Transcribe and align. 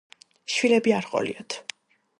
შვილები 0.53 0.95
არ 1.01 1.09
ჰყოლიათ. 1.11 1.61